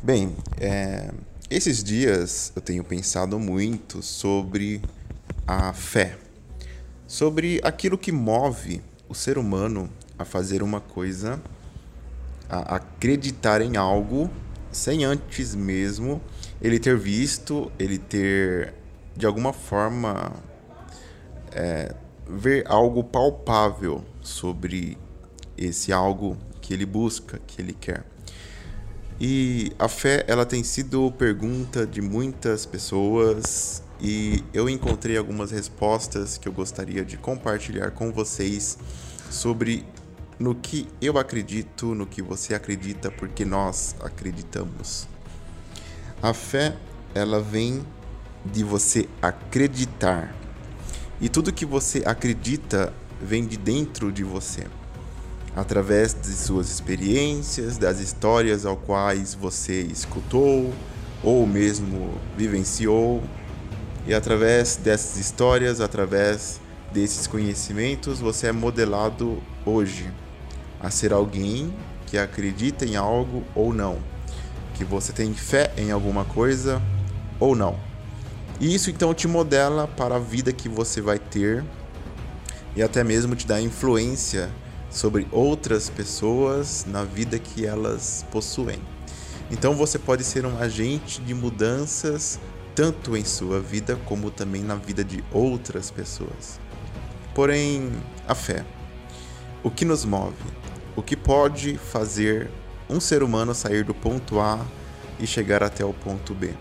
[0.00, 1.10] Bem, é,
[1.50, 4.80] esses dias eu tenho pensado muito sobre
[5.44, 6.16] a fé,
[7.04, 11.42] sobre aquilo que move o ser humano a fazer uma coisa,
[12.48, 14.30] a acreditar em algo
[14.70, 16.20] sem antes mesmo
[16.62, 18.74] ele ter visto, ele ter
[19.16, 20.32] de alguma forma
[21.50, 21.92] é,
[22.24, 24.96] ver algo palpável sobre
[25.56, 28.04] esse algo que ele busca, que ele quer.
[29.20, 36.38] E a fé, ela tem sido pergunta de muitas pessoas e eu encontrei algumas respostas
[36.38, 38.78] que eu gostaria de compartilhar com vocês
[39.28, 39.84] sobre
[40.38, 45.08] no que eu acredito, no que você acredita, porque nós acreditamos.
[46.22, 46.76] A fé,
[47.12, 47.84] ela vem
[48.44, 50.32] de você acreditar.
[51.20, 54.64] E tudo que você acredita vem de dentro de você
[55.54, 60.72] através de suas experiências, das histórias ao quais você escutou
[61.22, 63.22] ou mesmo vivenciou.
[64.06, 66.60] E através dessas histórias, através
[66.92, 70.10] desses conhecimentos, você é modelado hoje
[70.80, 71.74] a ser alguém
[72.06, 73.98] que acredita em algo ou não,
[74.74, 76.80] que você tem fé em alguma coisa
[77.38, 77.76] ou não.
[78.60, 81.64] E isso então te modela para a vida que você vai ter
[82.74, 84.48] e até mesmo te dá influência
[84.90, 88.78] sobre outras pessoas na vida que elas possuem.
[89.50, 92.38] Então você pode ser um agente de mudanças
[92.74, 96.60] tanto em sua vida como também na vida de outras pessoas.
[97.34, 97.90] Porém,
[98.26, 98.64] a fé.
[99.62, 100.36] O que nos move?
[100.94, 102.50] O que pode fazer
[102.88, 104.64] um ser humano sair do ponto A
[105.18, 106.54] e chegar até o ponto B?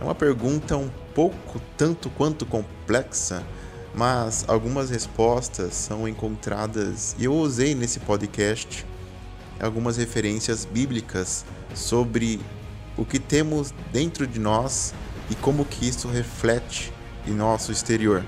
[0.00, 3.44] É uma pergunta um pouco tanto quanto complexa
[3.98, 8.86] mas algumas respostas são encontradas e eu usei nesse podcast
[9.58, 12.40] algumas referências bíblicas sobre
[12.96, 14.94] o que temos dentro de nós
[15.28, 16.92] e como que isso reflete
[17.26, 18.24] em nosso exterior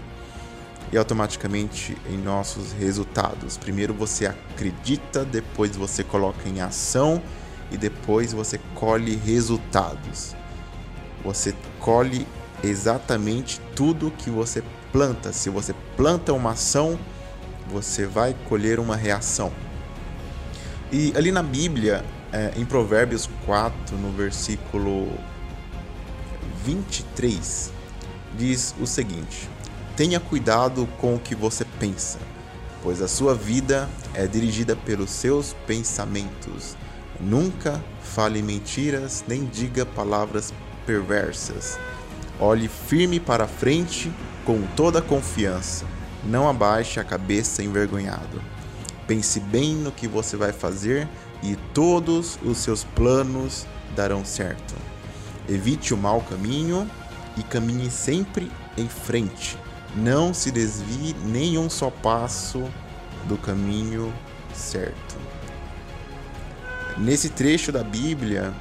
[0.92, 3.56] e automaticamente em nossos resultados.
[3.56, 7.22] Primeiro você acredita, depois você coloca em ação
[7.70, 10.34] e depois você colhe resultados.
[11.22, 12.26] Você colhe
[12.60, 15.32] exatamente tudo que você planta.
[15.32, 16.98] Se você planta uma ação,
[17.68, 19.52] você vai colher uma reação.
[20.92, 25.12] E ali na Bíblia, é, em Provérbios 4, no versículo
[26.64, 27.72] 23,
[28.36, 29.48] diz o seguinte:
[29.96, 32.18] Tenha cuidado com o que você pensa,
[32.82, 36.76] pois a sua vida é dirigida pelos seus pensamentos.
[37.20, 40.52] Nunca fale mentiras, nem diga palavras
[40.86, 41.78] perversas.
[42.40, 44.10] Olhe firme para frente
[44.44, 45.84] com toda confiança.
[46.24, 48.42] Não abaixe a cabeça envergonhado.
[49.06, 51.08] Pense bem no que você vai fazer
[51.42, 54.74] e todos os seus planos darão certo.
[55.48, 56.88] Evite o mau caminho
[57.36, 59.58] e caminhe sempre em frente.
[59.96, 62.62] Não se desvie nem um só passo
[63.26, 64.12] do caminho
[64.54, 65.16] certo.
[66.96, 68.52] Nesse trecho da Bíblia,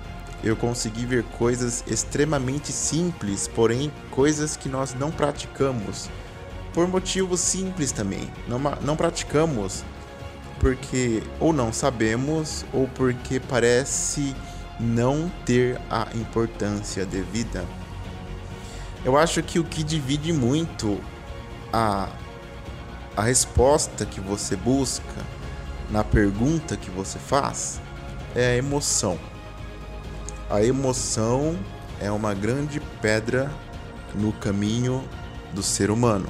[0.43, 6.09] eu consegui ver coisas extremamente simples, porém coisas que nós não praticamos.
[6.73, 8.29] Por motivos simples também.
[8.47, 9.83] Não, não praticamos
[10.59, 14.35] porque ou não sabemos ou porque parece
[14.79, 17.65] não ter a importância devida.
[19.03, 20.99] Eu acho que o que divide muito
[21.71, 22.09] a,
[23.15, 25.03] a resposta que você busca
[25.89, 27.79] na pergunta que você faz
[28.35, 29.17] é a emoção.
[30.49, 31.55] A emoção
[32.01, 33.51] é uma grande pedra
[34.15, 35.07] no caminho
[35.53, 36.27] do ser humano.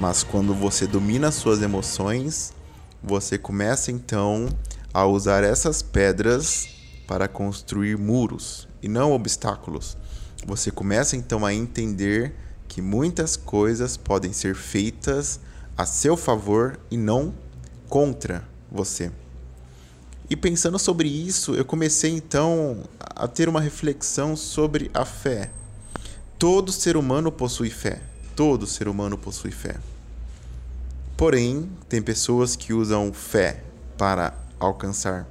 [0.00, 2.54] Mas quando você domina suas emoções,
[3.02, 4.48] você começa então
[4.94, 6.66] a usar essas pedras
[7.06, 9.98] para construir muros e não obstáculos.
[10.46, 12.34] Você começa então a entender
[12.66, 15.40] que muitas coisas podem ser feitas
[15.76, 17.34] a seu favor e não
[17.86, 19.12] contra você.
[20.28, 25.50] E pensando sobre isso, eu comecei então a ter uma reflexão sobre a fé.
[26.38, 28.00] Todo ser humano possui fé.
[28.34, 29.76] Todo ser humano possui fé.
[31.16, 33.62] Porém, tem pessoas que usam fé
[33.98, 35.28] para alcançar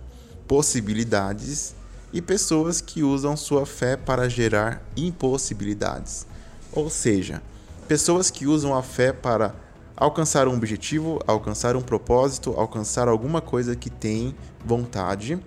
[0.47, 1.75] possibilidades
[2.13, 6.27] e pessoas que usam sua fé para gerar impossibilidades.
[6.71, 7.41] Ou seja,
[7.88, 9.56] pessoas que usam a fé para
[9.95, 14.36] alcançar um objetivo, alcançar um propósito, alcançar alguma coisa que tem
[14.66, 15.40] vontade.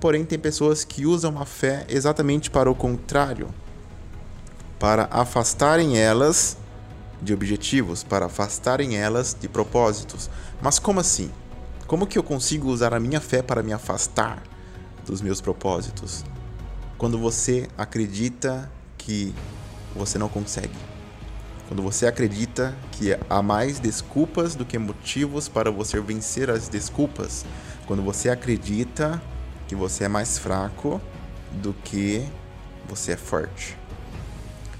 [0.00, 3.48] Porém, tem pessoas que usam a fé exatamente para o contrário,
[4.78, 6.56] para afastarem elas
[7.20, 10.28] de objetivos, para afastarem elas de propósitos.
[10.60, 11.30] Mas como assim?
[11.86, 14.42] Como que eu consigo usar a minha fé para me afastar
[15.06, 16.24] dos meus propósitos?
[17.02, 19.34] quando você acredita que
[19.92, 20.91] você não consegue.
[21.72, 27.46] Quando você acredita que há mais desculpas do que motivos para você vencer as desculpas.
[27.86, 29.22] Quando você acredita
[29.66, 31.00] que você é mais fraco
[31.50, 32.26] do que
[32.86, 33.74] você é forte.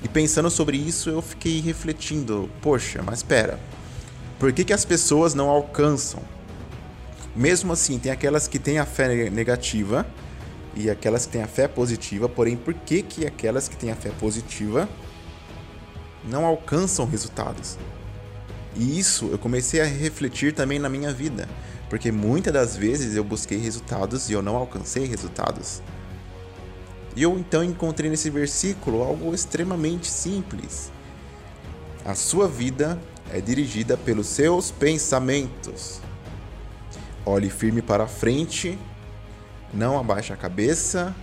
[0.04, 3.58] E pensando sobre isso, eu fiquei refletindo: poxa, mas espera,
[4.38, 6.20] por que, que as pessoas não alcançam?
[7.34, 10.06] Mesmo assim, tem aquelas que têm a fé negativa
[10.76, 13.96] e aquelas que têm a fé positiva, porém, por que, que aquelas que têm a
[13.96, 14.86] fé positiva
[16.24, 17.78] não alcançam resultados?
[18.74, 21.48] E isso eu comecei a refletir também na minha vida,
[21.90, 25.82] porque muitas das vezes eu busquei resultados e eu não alcancei resultados.
[27.14, 30.90] E eu então encontrei nesse versículo algo extremamente simples.
[32.04, 32.98] A sua vida
[33.30, 36.00] é dirigida pelos seus pensamentos.
[37.24, 38.78] Olhe firme para frente,
[39.72, 41.14] não abaixe a cabeça,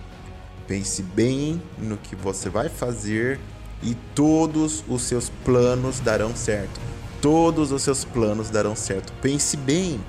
[0.66, 3.38] pense bem no que você vai fazer
[3.82, 6.80] e todos os seus planos darão certo.
[7.20, 9.12] Todos os seus planos darão certo.
[9.20, 10.00] Pense bem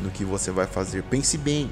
[0.00, 1.02] no que você vai fazer.
[1.04, 1.70] Pense bem.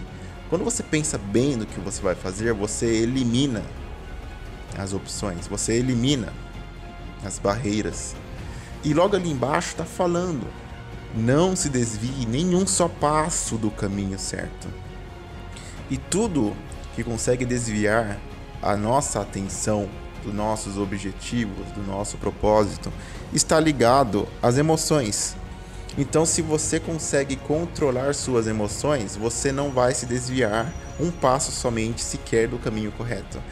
[0.48, 3.62] Quando você pensa bem no que você vai fazer, você elimina
[4.78, 6.32] as opções, você elimina
[7.24, 8.14] as barreiras.
[8.82, 10.46] E logo ali embaixo está falando:
[11.14, 14.68] não se desvie nenhum só passo do caminho certo.
[15.90, 16.56] E tudo
[16.94, 18.18] que consegue desviar
[18.62, 19.88] a nossa atenção
[20.22, 22.92] dos nossos objetivos, do nosso propósito,
[23.32, 25.36] está ligado às emoções.
[25.98, 32.00] Então, se você consegue controlar suas emoções, você não vai se desviar um passo somente
[32.00, 33.42] sequer do caminho correto.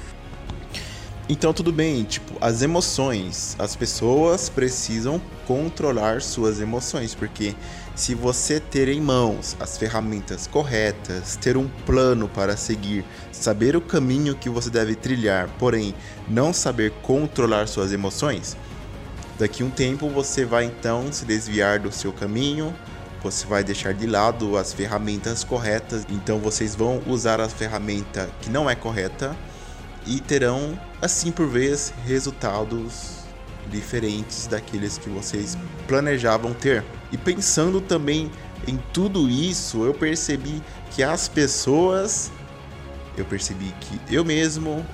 [1.29, 7.55] Então, tudo bem, tipo, as emoções, as pessoas precisam controlar suas emoções, porque
[7.95, 13.81] se você ter em mãos as ferramentas corretas, ter um plano para seguir, saber o
[13.81, 15.95] caminho que você deve trilhar, porém
[16.27, 18.57] não saber controlar suas emoções,
[19.39, 22.75] Daqui um tempo você vai então se desviar do seu caminho,
[23.23, 28.51] você vai deixar de lado as ferramentas corretas, então vocês vão usar a ferramenta que
[28.51, 29.37] não é correta
[30.09, 33.19] e terão assim por vez resultados
[33.71, 35.57] diferentes daqueles que vocês
[35.87, 36.83] planejavam ter.
[37.13, 38.31] E pensando também
[38.67, 42.33] em tudo isso, eu percebi que as pessoas
[43.17, 44.85] eu percebi que eu mesmo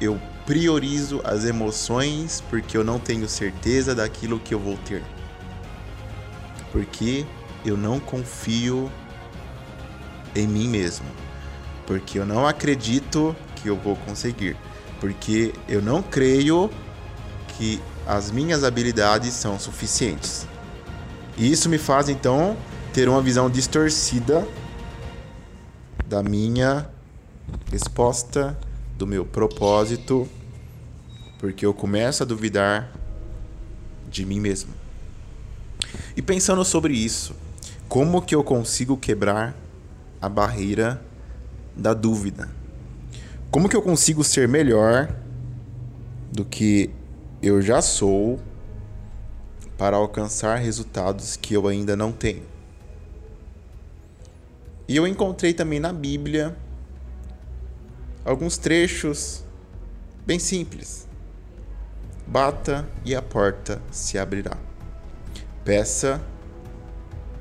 [0.00, 5.02] eu priorizo as emoções porque eu não tenho certeza daquilo que eu vou ter.
[6.72, 7.26] Porque
[7.64, 8.90] eu não confio
[10.34, 11.06] em mim mesmo.
[11.86, 14.56] Porque eu não acredito que eu vou conseguir.
[15.00, 16.70] Porque eu não creio
[17.48, 20.46] que as minhas habilidades são suficientes.
[21.36, 22.56] E isso me faz então
[22.92, 24.46] ter uma visão distorcida
[26.06, 26.88] da minha
[27.70, 28.56] resposta
[28.96, 30.28] do meu propósito,
[31.38, 32.90] porque eu começo a duvidar
[34.08, 34.72] de mim mesmo.
[36.16, 37.34] E pensando sobre isso,
[37.88, 39.54] como que eu consigo quebrar
[40.20, 41.02] a barreira
[41.76, 42.48] da dúvida?
[43.50, 45.14] Como que eu consigo ser melhor
[46.32, 46.90] do que
[47.42, 48.40] eu já sou
[49.78, 52.42] para alcançar resultados que eu ainda não tenho?
[54.86, 56.56] E eu encontrei também na Bíblia
[58.24, 59.44] alguns trechos
[60.26, 61.08] bem simples.
[62.26, 64.56] Bata e a porta se abrirá.
[65.64, 66.20] Peça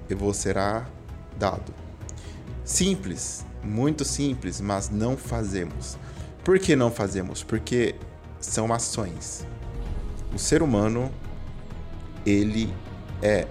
[0.10, 0.88] e vos será
[1.38, 1.74] dado.
[2.64, 5.98] Simples, muito simples, mas não fazemos.
[6.44, 7.44] Por que não fazemos?
[7.44, 7.96] Porque
[8.40, 9.46] são ações.
[10.34, 11.12] O ser humano,
[12.26, 12.74] ele
[13.22, 13.48] é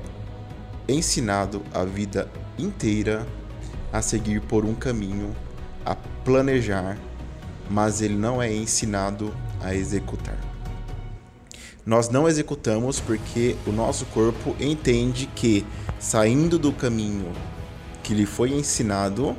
[0.88, 3.26] ensinado a vida inteira
[3.92, 5.34] a seguir por um caminho,
[5.84, 6.98] a planejar
[7.72, 10.38] mas ele não é ensinado a executar.
[11.84, 15.66] Nós não executamos porque o nosso corpo entende que,
[15.98, 17.32] saindo do caminho
[18.02, 19.34] que lhe foi ensinado,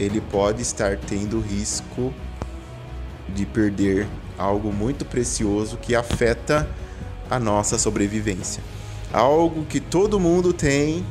[0.00, 2.12] ele pode estar tendo risco
[3.28, 6.66] de perder algo muito precioso que afeta
[7.28, 8.62] a nossa sobrevivência.
[9.12, 11.04] Algo que todo mundo tem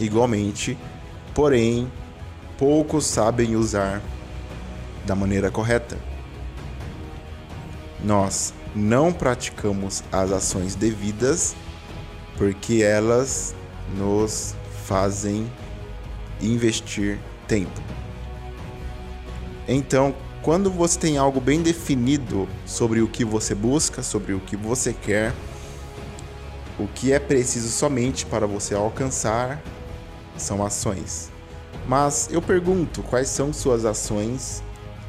[0.00, 0.76] igualmente,
[1.32, 1.90] porém
[2.58, 4.02] poucos sabem usar
[5.06, 5.96] da maneira correta.
[8.02, 11.54] Nós não praticamos as ações devidas
[12.36, 13.54] porque elas
[13.96, 14.56] nos
[14.86, 15.46] fazem
[16.40, 17.91] investir tempo.
[19.66, 24.56] Então, quando você tem algo bem definido sobre o que você busca, sobre o que
[24.56, 25.32] você quer,
[26.78, 29.62] o que é preciso somente para você alcançar
[30.36, 31.30] são ações.
[31.86, 34.62] Mas eu pergunto, quais são suas ações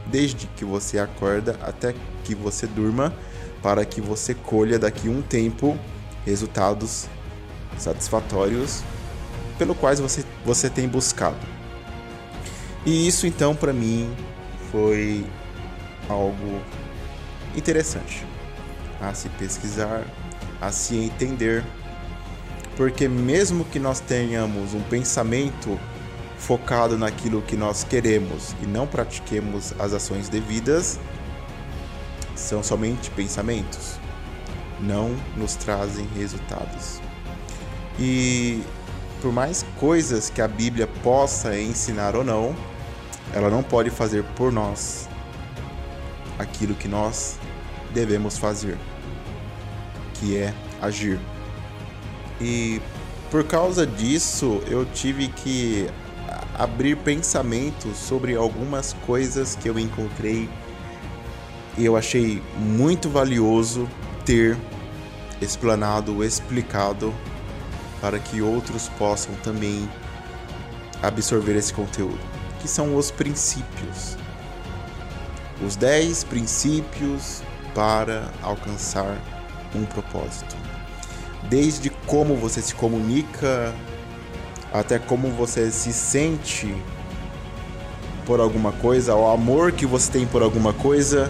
[0.06, 3.14] desde que você acorda até que você durma,
[3.62, 5.78] para que você colha daqui um tempo
[6.26, 7.08] resultados
[7.78, 8.84] satisfatórios
[9.58, 11.38] pelo quais você, você tem buscado.
[12.86, 14.14] E isso então para mim
[14.74, 15.24] foi
[16.10, 16.60] algo
[17.56, 18.26] interessante
[19.00, 20.04] a se pesquisar,
[20.60, 21.64] a se entender,
[22.76, 25.80] porque mesmo que nós tenhamos um pensamento
[26.40, 31.00] focado naquilo que nós queremos e não pratiquemos as ações devidas,
[32.36, 34.00] são somente pensamentos,
[34.80, 37.00] não nos trazem resultados.
[38.00, 38.64] E
[39.22, 42.56] por mais coisas que a Bíblia possa ensinar ou não,
[43.32, 45.08] ela não pode fazer por nós
[46.38, 47.38] aquilo que nós
[47.94, 48.78] devemos fazer,
[50.16, 51.20] que é agir.
[52.42, 52.82] E
[53.32, 55.88] por causa disso, eu tive que
[56.56, 60.50] abrir pensamentos sobre algumas coisas que eu encontrei
[61.78, 63.90] e eu achei muito valioso
[64.24, 64.56] ter
[65.42, 67.14] explanado, explicado
[68.00, 69.90] para que outros possam também
[71.02, 72.20] absorver esse conteúdo,
[72.64, 74.16] que são os princípios.
[75.62, 77.44] Os 10 princípios
[77.76, 79.18] para alcançar
[79.76, 80.56] um propósito.
[81.50, 83.76] Desde como você se comunica
[84.72, 86.74] até como você se sente
[88.26, 91.30] por alguma coisa, o amor que você tem por alguma coisa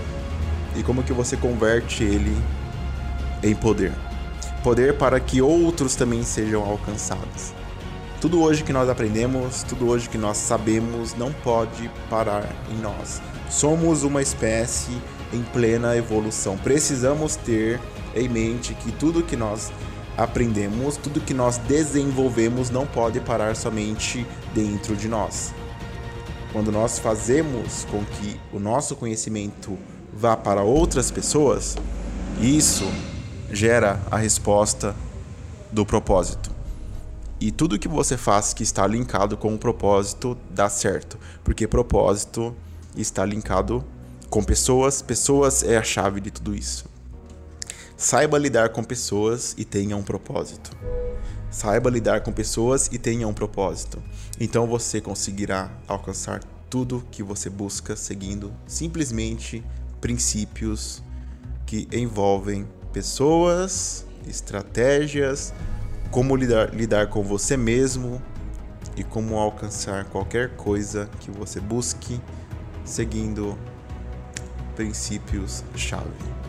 [0.75, 2.37] e como que você converte ele
[3.41, 3.91] em poder.
[4.63, 7.55] Poder para que outros também sejam alcançados.
[8.23, 13.21] Tudo hoje que nós aprendemos, tudo hoje que nós sabemos, não pode parar em nós.
[13.49, 14.97] Somos uma espécie
[15.33, 16.57] em plena evolução.
[16.57, 17.81] Precisamos ter
[18.15, 19.73] em mente que tudo que nós
[20.17, 24.25] aprendemos, tudo que nós desenvolvemos não pode parar somente
[24.55, 25.53] dentro de nós.
[26.53, 29.77] Quando nós fazemos com que o nosso conhecimento
[30.13, 31.75] vá para outras pessoas,
[32.39, 32.89] isso
[33.51, 34.95] gera a resposta
[35.69, 36.62] do propósito.
[37.43, 42.55] E tudo que você faz que está linkado com o propósito dá certo, porque propósito
[42.95, 43.83] está linkado
[44.29, 46.85] com pessoas, pessoas é a chave de tudo isso.
[47.97, 50.71] Saiba lidar com pessoas e tenha um propósito.
[51.51, 54.01] Saiba lidar com pessoas e tenha um propósito.
[54.39, 59.61] Então você conseguirá alcançar tudo que você busca seguindo simplesmente
[59.99, 61.03] princípios
[61.65, 65.53] que envolvem pessoas, estratégias,
[66.13, 68.21] como lidar, lidar com você mesmo
[68.95, 72.21] e como alcançar qualquer coisa que você busque
[72.85, 73.57] seguindo
[74.75, 76.42] princípios-chave.